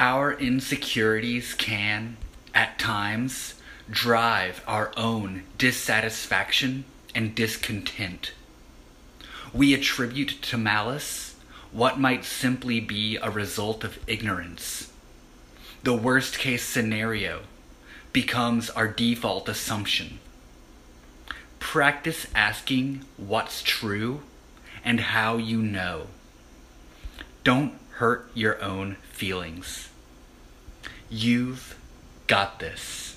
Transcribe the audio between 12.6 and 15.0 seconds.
be a result of ignorance.